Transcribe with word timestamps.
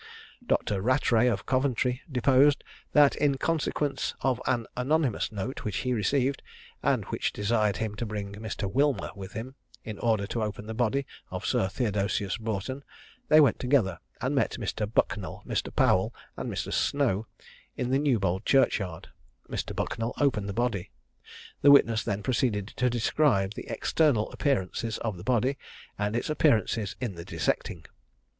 Dr. 0.43 0.81
Rattray, 0.81 1.27
of 1.27 1.45
Coventry, 1.45 2.01
deposed, 2.11 2.63
that 2.91 3.15
in 3.15 3.37
consequence 3.37 4.15
of 4.21 4.41
an 4.47 4.65
anonymous 4.75 5.31
note 5.31 5.63
which 5.63 5.75
he 5.85 5.93
received, 5.93 6.41
and 6.81 7.05
which 7.09 7.31
desired 7.31 7.77
him 7.77 7.93
to 7.97 8.05
bring 8.07 8.33
Mr. 8.33 8.63
Wilmer 8.67 9.11
with 9.15 9.33
him, 9.33 9.53
in 9.83 9.99
order 9.99 10.25
to 10.25 10.41
open 10.41 10.65
the 10.65 10.73
body 10.73 11.05
of 11.29 11.45
Sir 11.45 11.67
Theodosius 11.67 12.37
Boughton, 12.37 12.83
they 13.27 13.39
went 13.39 13.59
together, 13.59 13.99
and 14.19 14.33
met 14.33 14.53
Mr. 14.59 14.91
Bucknell, 14.91 15.43
Mr. 15.45 15.69
Powell, 15.71 16.15
and 16.35 16.51
Mr. 16.51 16.73
Snow, 16.73 17.27
in 17.77 17.91
Newbold 17.91 18.43
churchyard. 18.43 19.09
Mr. 19.51 19.75
Bucknell 19.75 20.15
opened 20.19 20.49
the 20.49 20.51
body. 20.51 20.89
The 21.61 21.69
witness 21.69 22.01
then 22.03 22.23
proceeded 22.23 22.69
to 22.77 22.89
describe 22.89 23.53
the 23.53 23.67
external 23.69 24.31
appearances 24.31 24.97
of 24.97 25.17
the 25.17 25.23
body, 25.23 25.59
and 25.99 26.15
its 26.15 26.31
appearances 26.31 26.95
in 26.99 27.13
the 27.13 27.23
dissecting. 27.23 27.85